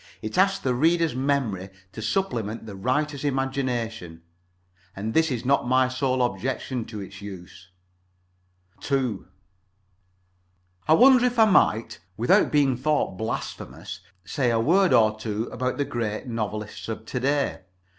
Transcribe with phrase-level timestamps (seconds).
[0.23, 4.23] It asks the reader's memory to supplement the writer's imagination.
[4.95, 7.69] And this is not my sole objection to its use.
[8.91, 9.19] II
[10.87, 15.77] I wonder if I might, without being thought blasphemous, say a word or two about
[15.77, 17.59] the Great Novelists of to day.